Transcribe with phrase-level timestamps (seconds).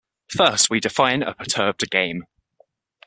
[0.35, 2.23] First we define a perturbed game.